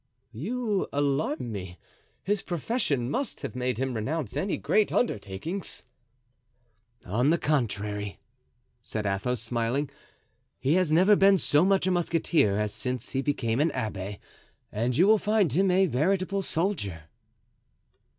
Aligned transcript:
"You 0.33 0.87
alarm 0.91 1.51
me; 1.51 1.77
his 2.23 2.41
profession 2.41 3.11
must 3.11 3.41
have 3.43 3.55
made 3.55 3.77
him 3.77 3.93
renounce 3.93 4.35
any 4.35 4.57
great 4.57 4.91
undertakings." 4.91 5.83
"On 7.05 7.29
the 7.29 7.37
contrary," 7.37 8.19
said 8.81 9.05
Athos, 9.05 9.39
smiling, 9.43 9.91
"he 10.57 10.73
has 10.73 10.91
never 10.91 11.15
been 11.15 11.37
so 11.37 11.63
much 11.63 11.85
a 11.85 11.91
musketeer 11.91 12.57
as 12.57 12.73
since 12.73 13.11
he 13.11 13.21
became 13.21 13.59
an 13.59 13.69
abbé, 13.75 14.17
and 14.71 14.97
you 14.97 15.05
will 15.05 15.19
find 15.19 15.53
him 15.53 15.69
a 15.69 15.85
veritable 15.85 16.41
soldier." 16.41 17.03